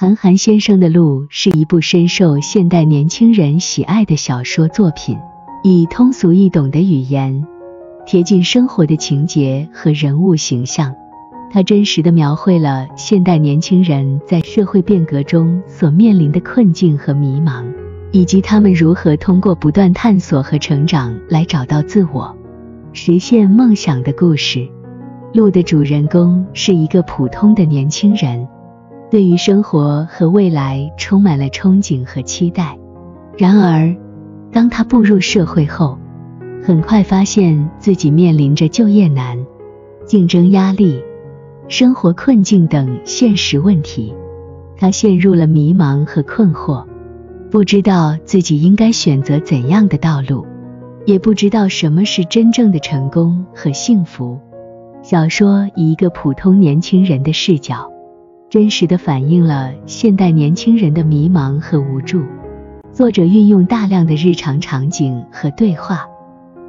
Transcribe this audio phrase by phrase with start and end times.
[0.00, 5.18] 韩寒先生的《路》是一部深受现代年轻人喜爱的小说作品，
[5.64, 7.44] 以通俗易懂的语言，
[8.06, 10.94] 贴近生活的情节和人物形象，
[11.50, 17.64] 它真实的描绘了现代年轻人在社会变革中所面临的困境和迷茫，
[18.12, 22.32] 以及他们如何通过不断探索和成长来找到自我、
[22.92, 24.60] 实现梦想的故事。
[25.34, 28.46] 《路》的主人公是一个普通的年轻人。
[29.10, 32.76] 对于生活和未来充满了憧憬和期待。
[33.38, 33.96] 然而，
[34.52, 35.98] 当他步入社会后，
[36.62, 39.46] 很快发现自己面临着就业难、
[40.04, 41.02] 竞争压力、
[41.68, 44.14] 生活困境等现实问题。
[44.76, 46.84] 他陷入了迷茫和困惑，
[47.50, 50.46] 不知道自己应该选择怎样的道路，
[51.06, 54.38] 也不知道什么是真正的成功和幸福。
[55.02, 57.90] 小说以一个普通年轻人的视角。
[58.50, 62.22] 真实的反映了现代年轻人的迷茫和无助。
[62.94, 66.06] 作者运用大量的日常场景和对话，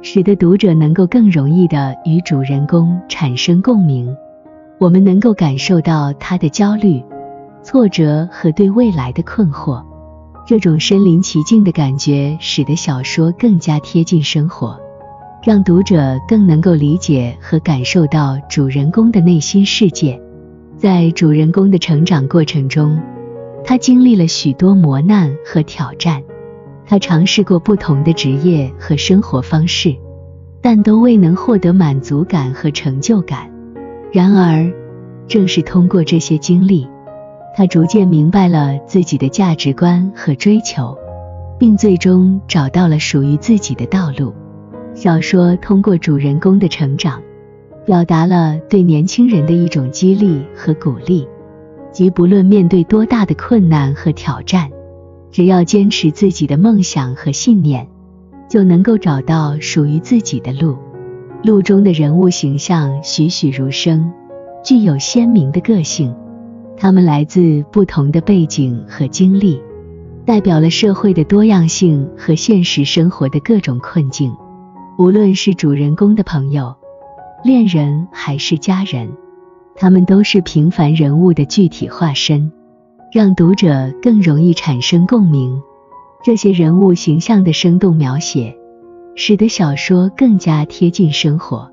[0.02, 4.14] 使得读者能够更容易的与主人公产生共鸣。
[4.78, 7.02] 我们能够感受到他的焦虑、
[7.62, 9.82] 挫折和对未来的困惑。
[10.46, 14.78] 这种身临其境的感觉，使得小说更加贴近生活，
[15.42, 20.20] 让读者更能够理解和感受到主人公的内心世界。
[20.80, 22.98] 在主人公的成长过程中，
[23.62, 26.22] 他经历了许多磨难和挑战。
[26.86, 29.94] 他尝试过不同的职业和生活方式，
[30.62, 33.50] 但都未能获得满足感和成就感。
[34.10, 34.72] 然而，
[35.28, 36.88] 正是通过这些经历，
[37.54, 40.96] 他逐渐明白了自己的价值观和追求，
[41.58, 44.32] 并最终找到了属于自己的道路。
[44.94, 47.20] 小说通过主人公的成长。
[47.90, 51.26] 表达了对年轻人的一种激励和鼓励，
[51.90, 54.70] 即不论面对多大的困难和挑战，
[55.32, 57.88] 只要坚持自己的梦想和信念，
[58.48, 60.78] 就能够找到属于自己的路。
[61.42, 64.12] 路中的人物形象栩栩如生，
[64.62, 66.14] 具有鲜明的个性，
[66.76, 69.60] 他们来自不同的背景和经历，
[70.24, 74.32] 代表了社会的多样性和现实生活的各种困境。
[74.96, 76.79] 无论是主人公的朋友。
[77.42, 79.08] 恋人还是家人，
[79.74, 82.52] 他们都是平凡人物的具体化身，
[83.12, 85.62] 让读者更容易产生共鸣。
[86.22, 88.54] 这些人物形象的生动描写，
[89.14, 91.70] 使得小说更加贴近生活，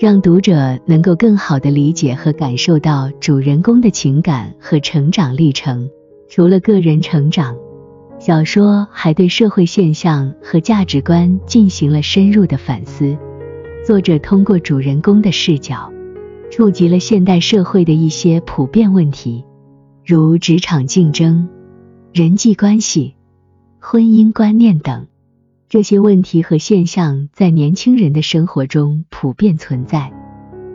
[0.00, 5.88] 让读者能够更好地理解和感受到主人公的情感和成长历程。
[6.28, 7.54] 除了个人成长，
[8.18, 13.16] 小说还对社会现象和价值观进行了深入的反思。
[13.84, 15.92] 作者通过主人公的视角，
[16.50, 19.44] 触及了现代社会的一些普遍问题，
[20.06, 21.46] 如职场竞争、
[22.10, 23.14] 人际关系、
[23.78, 25.06] 婚姻观念等。
[25.68, 30.10] 这些问题和现象在年轻人的生活中普遍存在，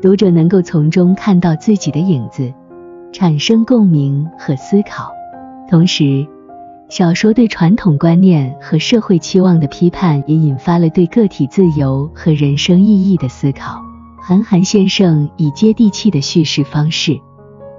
[0.03, 2.53] 读者能够从中看到自己的影子，
[3.11, 5.11] 产生共鸣和思考。
[5.67, 6.27] 同时，
[6.89, 13.79] 小说对传统观念和社会期望的批判，也引发了对个体自由和人生意义的思考。
[14.19, 17.19] 韩寒先生以接地气的叙事方式，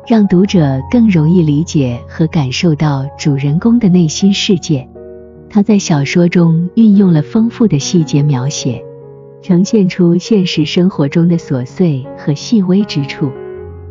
[0.06, 4.88] 让读者更容易理解和感受到主人公的内心世界。
[5.50, 8.81] 他在小说中运用了丰富的细节描写，
[9.42, 13.28] 呈现出现实生活中的琐碎和细微之处，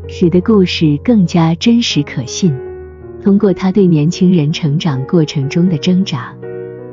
[0.08, 2.56] 使得故事更加真实可信。
[3.22, 6.34] 通过他对年轻人成长过程中的挣扎、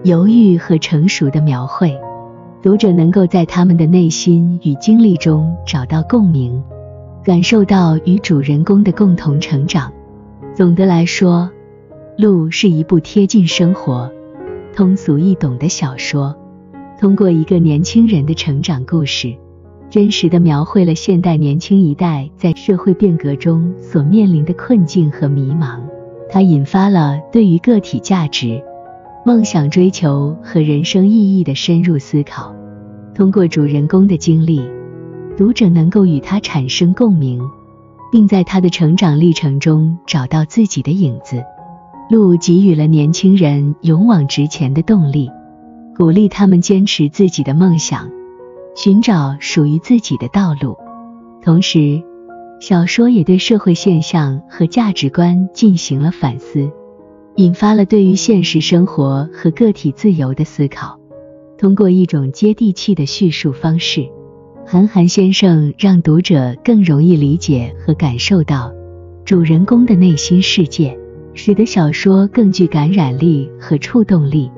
[0.03, 1.97] 犹豫和成熟的描绘，
[2.61, 6.61] 读者能够在他们的内心与经历中找到共鸣，
[7.25, 9.93] 感受到与主人公的共同成长。
[10.53, 11.49] 总的来说，
[12.23, 14.11] 《路》是一部贴近生活、
[14.75, 16.35] 通俗易懂的小说，
[17.01, 19.33] 通过一个年轻人的成长故事，
[19.91, 25.79] 真实的描绘了现代年轻一代在社会变革中所面临的困境和迷茫。
[26.29, 28.63] 它引发了对于个体价值、
[29.25, 32.55] 梦想追求和人生意义的深入思考。
[33.15, 34.61] 通过主人公的经历，
[35.37, 37.41] 读者能够与他产生共鸣，
[38.13, 41.43] 并在他的成长历程中找到自己的影子。
[42.09, 45.29] 路给予了年轻人勇往直前的动力，
[45.97, 48.09] 鼓励他们坚持自己的梦想，
[48.77, 50.77] 寻找属于自己的道路。
[51.43, 52.03] 同时，
[52.59, 56.71] 小说也对社会现象和价值观进行了反思，
[57.37, 60.99] 引发了对于现实生活和个体自由的思考。
[61.59, 64.09] 通过一种接地气的叙述方式，
[64.67, 68.73] 韩寒先生让读者更容易理解和感受到
[69.25, 70.99] 主人公的内心世界，
[71.35, 74.51] 使得小说更具感染力和触动力。